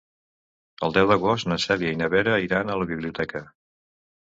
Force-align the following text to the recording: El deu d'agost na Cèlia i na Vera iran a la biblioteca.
El 0.87 0.95
deu 0.95 1.11
d'agost 1.11 1.51
na 1.53 1.59
Cèlia 1.67 1.95
i 1.97 2.01
na 2.03 2.11
Vera 2.17 2.41
iran 2.49 2.77
a 2.77 2.83
la 2.85 2.93
biblioteca. 2.95 3.49